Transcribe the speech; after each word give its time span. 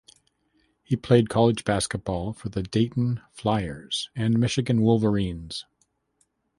He 0.81 0.95
played 0.95 1.29
college 1.29 1.63
basketball 1.63 2.33
for 2.33 2.49
the 2.49 2.63
Dayton 2.63 3.21
Flyers 3.33 4.09
and 4.15 4.39
Michigan 4.39 4.81
Wolverines. 4.81 5.65